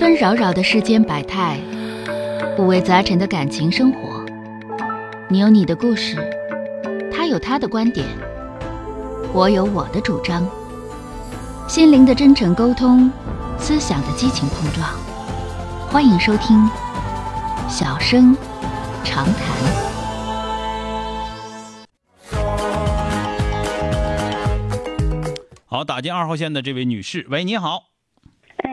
[0.00, 1.60] 纷扰扰的世间百态，
[2.56, 4.24] 五味杂陈的感情生活。
[5.28, 6.16] 你有你的故事，
[7.12, 8.06] 他有他的观点，
[9.34, 10.48] 我有我的主张。
[11.68, 13.12] 心灵的真诚沟通，
[13.58, 14.88] 思想的激情碰撞。
[15.90, 16.56] 欢迎收听
[17.68, 18.34] 《小声
[19.04, 19.34] 长谈》。
[25.66, 27.89] 好，打进二号线的这位女士，喂，你好。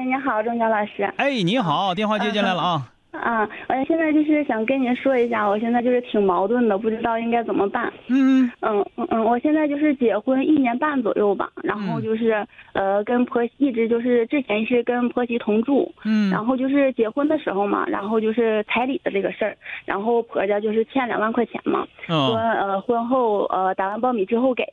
[0.08, 1.04] 哎，你好，钟晓老师。
[1.18, 2.82] 哎，你好，电话接进来了啊。
[3.12, 7.92] 啊，我现在就是想跟您说一下，我现在就是挺矛盾的，不知道应该怎么办。
[8.08, 24.64] 嗯嗯嗯嗯，我现在就是结婚一年半左右吧，然后就是呃跟婆一直就是之前是跟婆媳同住，嗯，然后就是结婚的时候嘛，然后就是彩礼的这个事儿，然后婆家就是欠两万块钱嘛，说呃婚后呃打完苞米之后给。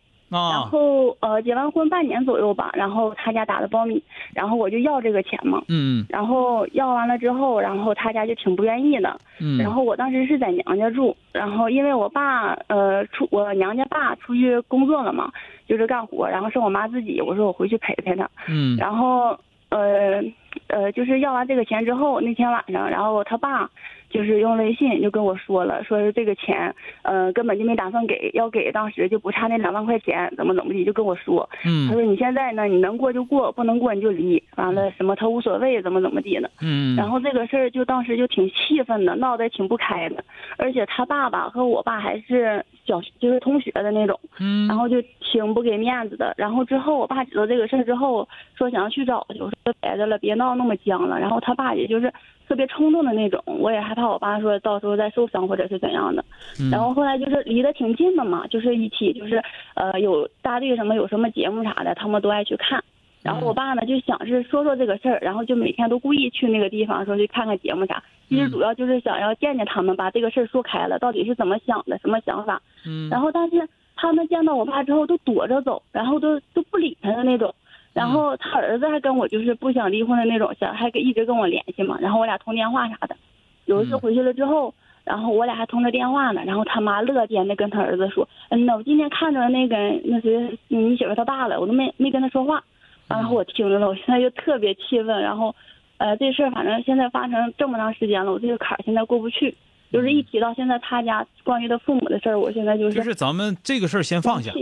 [0.52, 4.02] 然后呃结完婚半年左右吧，然后他家打的苞米，
[4.34, 5.62] 然后我就要这个钱嘛。
[5.68, 6.04] 嗯。
[6.08, 9.18] 然后要完了之后，然后他家就挺不愿意的。
[9.40, 9.58] 嗯。
[9.58, 15.30] 然后我当时是在娘家住，然后因为我爸呃出我娘家爸出去工作了嘛，
[15.66, 18.28] 就是干活，然后剩我妈自己，我说我回去陪陪他。
[18.48, 18.76] 嗯。
[18.76, 19.38] 然后
[19.70, 20.22] 呃
[20.68, 23.70] 呃就是要完这个钱之后，那天晚上，然后他爸。
[24.14, 31.50] 就是用微信就跟我说了，说是这个钱，呃，根本就没打算给，要给当时就不差那两万块钱，怎么怎么地，就跟我说。
[31.64, 31.88] 嗯。
[31.88, 34.40] 他说你现在呢，你能过就过，不能过你就离。
[34.54, 36.48] 完了什么他无所谓，怎么怎么地的。
[36.62, 36.94] 嗯。
[36.94, 40.22] 然后这个事儿就当时就挺气愤的，闹得挺不开的。
[40.58, 44.18] 而且他爸爸和我爸还是小就是同学的那种。
[44.38, 44.68] 嗯。
[44.68, 46.34] 然后就挺不给面子的。
[46.36, 51.18] 然后之后我爸知道这个事儿之后，说想要去找去，我说别的了，别闹那么僵了。
[51.18, 52.12] 然后他爸也就是。
[52.46, 56.22] 特别冲动的那种，我也害怕我爸说到时候再受伤或者是怎样的。
[56.70, 59.42] 然后后来就是离得挺近的嘛，就是一起就是
[59.74, 62.84] 呃有大队什么有什么节目啥的，他们都爱去看。
[63.24, 68.02] 然后我爸呢就想是说说这个事儿，然后就每天都故意去那个地方说去看看节目啥。
[68.28, 72.60] 其实主要就是想要见见他们，把这个事儿说开了，到底是怎么想的，什么想法。
[72.86, 73.08] 嗯。
[73.08, 77.54] 然后但是他们见到我爸之后都躲着走，然后都都不理他的那种。
[77.94, 81.98] 然后他儿子还跟我就是不想离婚的那种，想还跟一直跟我联系嘛。
[82.02, 83.16] 然后我俩通电话啥的，
[83.64, 84.74] 有一次回去了之后，
[85.04, 86.42] 然后我俩还通着电话呢。
[86.44, 92.62] 然后他妈乐天的跟他儿子说：“嗯呐，我今天看着那个那谁你媳妇她爸了，我都没没跟他说话。”
[93.08, 95.22] 然后我听着了，我现在就特别气愤。
[95.22, 95.54] 然后，
[95.98, 99.54] 呃，这事儿反正现在发生这么长时间了，我这个坎儿现在过不去。
[99.92, 104.52] 就是一提到现在他家关于他父母的事儿，我现在就是就是咱们这个事儿先放下。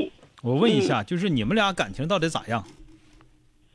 [0.43, 2.63] 我问一下，就是你们俩感情到底咋样？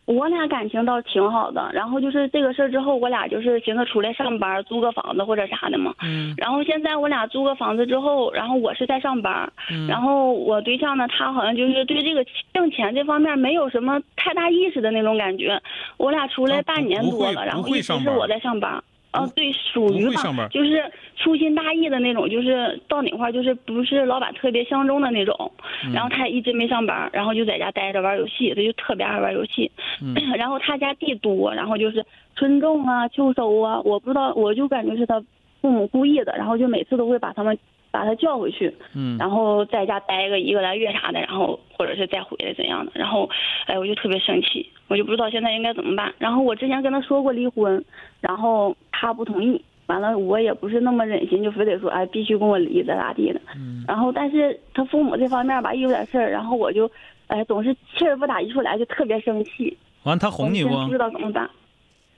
[0.07, 5.93] 我俩感情倒是挺好的，然后就是这个事儿之后，我俩就是寻思出来上班，租个房子或者啥的嘛。
[6.01, 6.33] 嗯。
[6.37, 9.51] 然后现在我俩租个房子之后，然后我是在上班，
[9.85, 15.61] 然后我对象呢，他好像就是对这个挣钱这方面没有什么太大意识的那种感觉。
[15.97, 18.81] 我俩出来半年多了，然后一直是我在上班。
[19.17, 20.83] 啊，对，属于吧，就是
[21.15, 25.51] 粗心大意的那种，就是到哪块就是不是老板特别相中的那种。
[25.93, 29.71] 然后他也一直没上班，然后就在家待着玩游戏，他就特别爱玩游戏。
[30.37, 35.19] 然后他家地多，然后就是春种啊、秋收啊，我不知道，我就感觉是他
[35.61, 37.57] 父母故意的，然后就每次都会把他们
[37.91, 38.73] 把他叫回去，
[39.19, 42.91] 然后在家待个一个来月啥的，然后或者是再回来怎样的。
[42.95, 43.29] 然后，
[43.65, 46.13] 哎，我就特别生气，我就不知道现在应该怎么办。
[46.17, 47.83] 然后我之前跟他说过离婚，
[48.21, 48.75] 然后。
[48.99, 53.39] 他不同意，完了我也不是那么忍心，就非得说哎必须跟我离咋咋地的。
[53.55, 53.85] 嗯。
[53.87, 56.89] 然后，但是他父母这方面吧，一有点事儿，然后我就，
[57.27, 59.77] 哎，总是气儿不打一处来，就特别生气。
[60.03, 60.69] 完，他哄你不？
[60.69, 61.47] 不知道怎么办。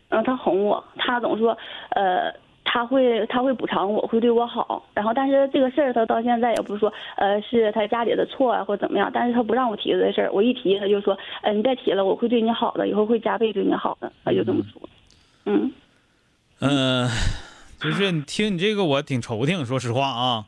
[0.10, 1.56] 嗯，他哄我，他总说，
[1.92, 4.82] 呃，他会他会补偿我，会对我好。
[4.94, 9.12] 然后，但是这个事儿他到现在也不是说，呃，是他家里的错啊，或怎么样。
[9.14, 14.12] 但是他不让我提这事儿，我一提他就说，呃，你再提了，我会对你好的，以后会加倍对你好的。
[14.24, 14.82] 他就这么说。
[15.46, 15.62] 嗯。
[15.64, 15.72] 嗯，
[16.60, 20.46] 就是你听你这个，我挺愁挺，说实话啊。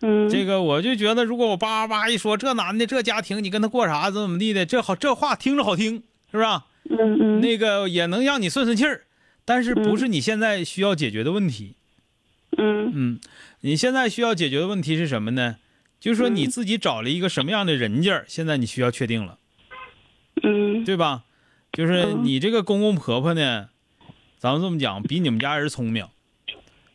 [0.00, 0.28] 嗯。
[0.30, 6.44] 这个我就觉得，如果我叭叭一说，这男的这家庭，你跟他过啥，怎么怎么地的，这好这话听着好听，是不是？
[6.88, 7.40] 嗯嗯。
[7.40, 9.02] 那个也能让你顺顺气儿，
[9.44, 11.74] 但是不是你现在需要解决的问题。
[12.56, 12.90] 嗯。
[12.94, 13.20] 嗯，
[13.60, 15.56] 你现在需要解决的问题是什么呢？
[16.00, 19.36] 就是说你自己找了一个什么样的人家，现在你需要确定了。
[20.42, 20.82] 嗯。
[20.84, 21.24] 对吧？
[21.72, 23.68] 就是你这个公公婆婆呢。
[24.40, 26.06] 咱们这么讲，比你们家人聪明，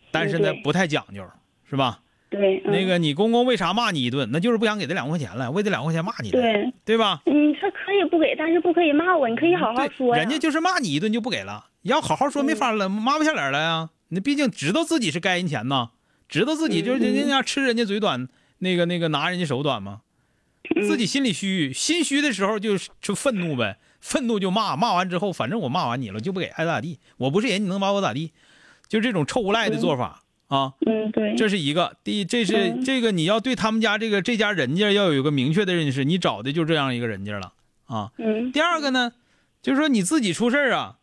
[0.10, 1.24] 但是呢不太讲究，
[1.70, 2.00] 是吧？
[2.32, 2.60] 对。
[2.66, 4.28] 那个你公公为啥骂你一顿？
[4.32, 6.32] 那就是不想给他两块钱了，为这两块钱骂你。
[6.32, 6.74] 对。
[6.84, 7.22] 对吧？
[7.28, 13.92] 你说可以不给，但是不可以骂我，你可以好好说人家就是骂你一顿就不给了，要好好说没法了，抹不下脸来呀。
[14.10, 15.92] 那毕竟知道自己是该人钱呐，
[16.28, 18.28] 知道自己就是人家吃人家嘴短，
[18.58, 20.02] 那个那个拿人家手短吗？
[20.88, 23.78] 自己心里虚，心虚的时候就就愤怒呗。
[24.02, 27.00] 愤怒就骂，骂完之后，反正我骂完你了，就不给，爱咋咋地。
[27.18, 28.34] 我不是人，你能把我咋地？
[28.88, 30.74] 就这种臭无赖的做法啊。
[30.86, 31.36] 嗯，对。
[31.36, 37.54] 这是一个，第，这是这个你要对他们家这个这家人家要有一个明确的认识，你找的就这样一个人家了
[37.86, 38.12] 啊。
[38.20, 38.52] 嗯。
[38.52, 39.14] 第二个呢，
[39.64, 40.98] 就是说你自己出事啊，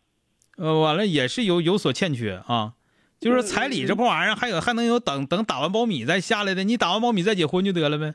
[0.56, 2.74] 呃，完了也是有有所欠缺啊。
[3.18, 8.14] 就是彩礼这破玩意儿，还有还能有等等打完苞米再下来的，你打完苞米再结婚就得了呗。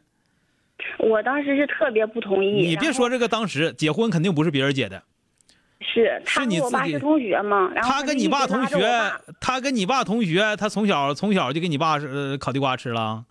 [1.00, 2.68] 我当时是特别不同意。
[2.68, 5.02] 你别说这个，当时结婚肯定不是别人结的，
[5.80, 7.72] 是是你自己同学嘛？
[7.82, 13.26] 他跟你爸同学，他跟你爸同学，他从小从小就给你爸是烤地瓜吃了。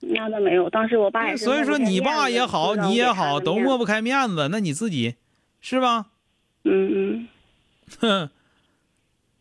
[0.00, 1.44] 那倒没有，当时我爸也是。
[1.44, 5.16] 所以说你爸也好，你也好，都抹不开面子，那你自己
[5.60, 6.06] 是吧？
[6.64, 7.28] 嗯嗯。
[8.00, 8.30] 哼，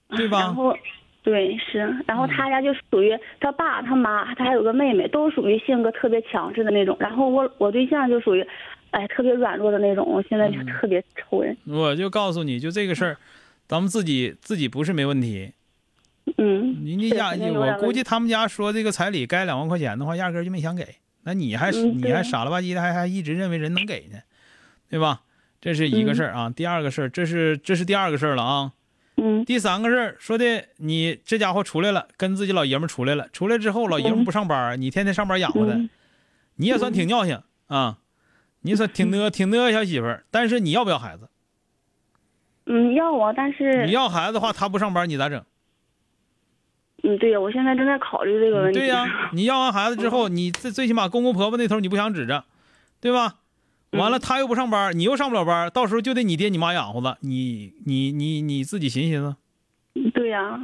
[0.17, 0.39] 对吧？
[0.39, 0.75] 然后。
[1.29, 1.77] 对，是，
[2.07, 6.97] 然后他家就属于他爸、他妈，他还有个妹妹，都属于性格特别强势的那种。
[6.99, 8.43] 然后我我对象就属于，
[8.89, 10.03] 哎，特别软弱的那种。
[10.07, 11.55] 我现在就特别愁人。
[11.67, 13.17] 我就告诉你就这个事儿，
[13.67, 15.51] 咱们自己自己不是没问题。
[16.39, 16.83] 嗯。
[16.83, 20.83] 人家家，我估计他们家说这个彩礼该两万块钱的话，压根就没想给。
[21.25, 24.17] 那你还你还傻了吧唧的，还还一直认为人能给呢，
[24.89, 25.21] 对吧？
[25.61, 26.49] 这是一个事儿啊。
[26.49, 28.71] 第二个事儿，这是这是第二个事儿了啊。
[29.21, 35.73] 嗯，第三个事儿说的，你这家伙出来了，跟自己老爷们出来了，出来之后老爷们不上班，你天天上班养活他，
[36.55, 37.99] 你也算挺尿性啊，
[38.61, 41.29] 你算挺呢挺呢小媳妇儿，但是你要不要孩子？
[42.65, 45.43] 嗯，要啊，但是你要孩子的话，他不上班，你咋整？
[47.01, 48.77] 嗯，对呀，我现在正在考虑这个问题。
[48.79, 52.43] 对呀， 你要完孩子之后，你最最起码公公婆婆那头你不想指着，
[53.01, 53.38] 对吧？
[53.91, 57.17] 完了，他又不上班，你又上不了班，到时候就得你爹你妈养活了。
[57.21, 59.35] 你你你你自己寻思寻思。
[60.11, 60.59] 对呀，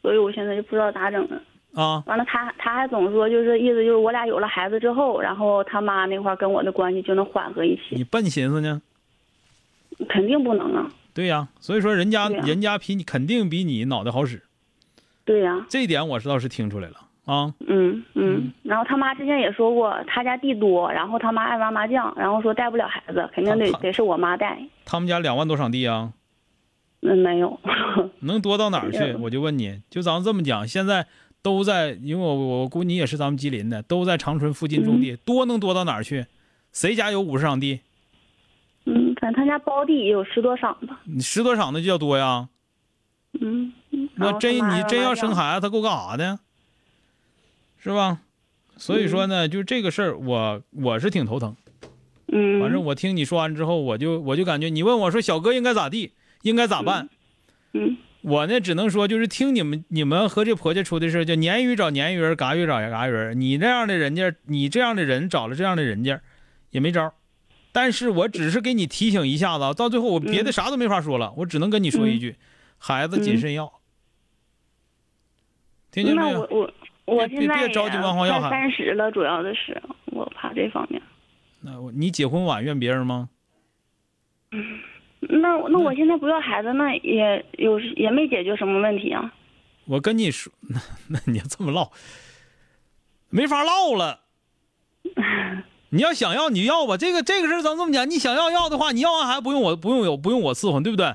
[0.00, 1.42] 所以我现在就不知道咋整了。
[1.74, 2.02] 啊。
[2.06, 7.96] 完了，他他还总说，就是意思就是我俩有了孩子之后，然后他妈那块跟我的关系就能缓和一些。
[7.96, 8.80] 你笨寻思呢？
[10.08, 10.90] 肯定不能啊。
[11.12, 14.42] 对呀，所以说人家人家比你肯定比你脑袋好使。
[15.26, 15.66] 对呀。
[15.68, 16.96] 这一点我是倒是听出来了。
[17.30, 24.58] 啊，嗯嗯，然后他妈之前也说过，他家地多，然后他妈爱玩麻将，然后说带不了孩子，肯定得得是我妈带。
[24.84, 26.12] 他们家两万多场地啊？
[27.02, 27.56] 嗯，没有。
[28.22, 29.14] 能多到哪儿去？
[29.20, 31.06] 我就问你，就咱们这么讲，现在
[31.40, 36.26] 都在，因为我我估你也是咱们吉林的，都在长春附近种地，多能多到哪儿去？
[36.72, 37.80] 谁家有五十场地？
[38.86, 41.00] 嗯，反正他家包地也有十多场吧。
[41.04, 42.48] 你十多场那就叫多呀？
[43.40, 43.72] 嗯。
[44.16, 46.38] 那真你真要生孩子，他够干啥的？
[47.82, 48.20] 是吧？
[48.76, 51.56] 所以说呢，就这个事儿，我我是挺头疼。
[52.28, 52.60] 嗯。
[52.60, 56.12] 反正我听你说完之后，我就我就感觉，你问我说小哥应该咋地，
[56.42, 57.08] 应该咋办？
[57.72, 57.96] 嗯。
[58.22, 63.34] 我呢，只能说就是听你们你们和这婆家出的事叫鲶鱼找鲶鱼，嘎鱼找嘎鱼。
[63.34, 66.20] 你这样的人家，你这样的人找了这样的人家，
[66.70, 67.14] 也没招。
[67.72, 72.36] 但是我只是给你提醒一下子，到最后我别的啥都没法说了，我只能跟你说一句：
[72.76, 73.72] 孩子谨慎要。
[75.90, 76.32] 听见没有？
[76.32, 76.74] 那我我。
[77.14, 81.02] 我现在快三十了，主要的是我怕这方面。
[81.60, 83.28] 那我你结婚晚怨别人吗？
[84.52, 84.78] 嗯，
[85.20, 89.32] 那那我现在不要孩子，那也有也没解决什么问题啊。
[89.86, 91.90] 我跟你说， 那那你要这么唠，
[93.28, 94.20] 没法唠了。
[95.90, 101.14] 你要想要你要吧，这个这个事咱这么讲，你想要要的话，你要完孩子不用我不用有不用我伺候，对不对？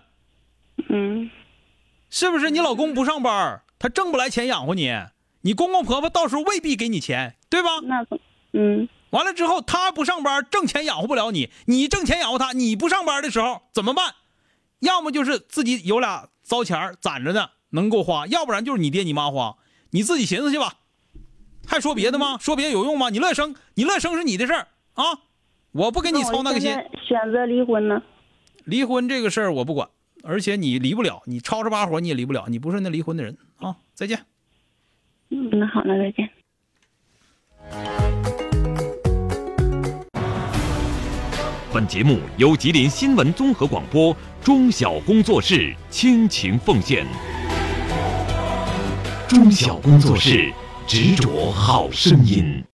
[0.90, 1.30] 嗯。
[2.10, 4.90] 是不是你老公不上班，他挣不来钱养活你？
[5.46, 7.70] 你公公婆婆到时候未必给你钱，对吧？
[7.84, 8.04] 那，
[8.54, 14.16] 嗯，完了之后他不上班挣钱养活不了你，你挣钱养活他，你不上班的时候怎么办？
[14.80, 19.58] 要么就是自己有俩糟钱攒着呢，能够花；要不然就是你爹你妈花，
[19.92, 20.80] 你自己寻思去吧。
[21.68, 22.40] 还说别的吗？
[22.42, 23.12] 说别的有用吗？
[23.12, 25.06] 你乐生，你乐生是你的事儿啊，
[25.74, 26.72] 我不给你操那个心。
[27.08, 28.02] 选择离婚呢？
[28.64, 29.90] 离婚这个事儿我不管，
[30.24, 33.76] 而且你离不了，你吵吵把火你也离不了，你不是那离婚的人啊。
[33.94, 34.26] 再见。
[35.30, 36.30] 嗯，那好，那再见。
[41.74, 47.06] 本节目由吉林新闻综合广播中小工作室倾情奉献。
[49.28, 50.54] 中小工作室
[50.88, 52.64] 执着好声音。